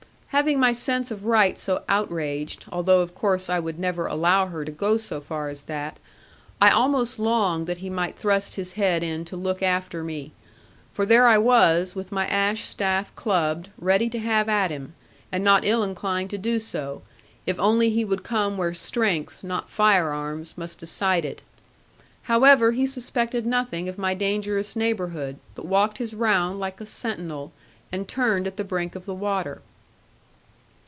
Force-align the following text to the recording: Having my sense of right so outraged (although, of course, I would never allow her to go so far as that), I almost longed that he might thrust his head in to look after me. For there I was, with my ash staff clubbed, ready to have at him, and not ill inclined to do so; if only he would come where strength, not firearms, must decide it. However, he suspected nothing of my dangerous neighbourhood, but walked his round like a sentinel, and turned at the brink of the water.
Having 0.31 0.61
my 0.61 0.71
sense 0.71 1.11
of 1.11 1.25
right 1.25 1.59
so 1.59 1.83
outraged 1.89 2.63
(although, 2.71 3.01
of 3.01 3.13
course, 3.13 3.49
I 3.49 3.59
would 3.59 3.77
never 3.77 4.07
allow 4.07 4.45
her 4.47 4.63
to 4.63 4.71
go 4.71 4.95
so 4.95 5.19
far 5.19 5.49
as 5.49 5.63
that), 5.63 5.97
I 6.61 6.69
almost 6.69 7.19
longed 7.19 7.67
that 7.67 7.79
he 7.79 7.89
might 7.89 8.15
thrust 8.17 8.55
his 8.55 8.71
head 8.73 9.03
in 9.03 9.25
to 9.25 9.35
look 9.35 9.61
after 9.61 10.05
me. 10.05 10.31
For 10.93 11.05
there 11.05 11.27
I 11.27 11.37
was, 11.37 11.95
with 11.95 12.13
my 12.13 12.27
ash 12.27 12.61
staff 12.63 13.13
clubbed, 13.13 13.71
ready 13.77 14.09
to 14.09 14.19
have 14.19 14.47
at 14.47 14.71
him, 14.71 14.93
and 15.33 15.43
not 15.43 15.65
ill 15.65 15.83
inclined 15.83 16.29
to 16.29 16.37
do 16.37 16.59
so; 16.59 17.01
if 17.45 17.59
only 17.59 17.89
he 17.89 18.05
would 18.05 18.23
come 18.23 18.57
where 18.57 18.73
strength, 18.73 19.43
not 19.43 19.69
firearms, 19.69 20.57
must 20.57 20.79
decide 20.79 21.25
it. 21.25 21.41
However, 22.23 22.71
he 22.71 22.87
suspected 22.87 23.45
nothing 23.45 23.89
of 23.89 23.97
my 23.97 24.13
dangerous 24.13 24.77
neighbourhood, 24.77 25.39
but 25.55 25.65
walked 25.67 25.97
his 25.97 26.13
round 26.13 26.57
like 26.57 26.79
a 26.79 26.85
sentinel, 26.85 27.51
and 27.91 28.07
turned 28.07 28.47
at 28.47 28.55
the 28.55 28.63
brink 28.63 28.95
of 28.95 29.03
the 29.05 29.13
water. 29.13 29.59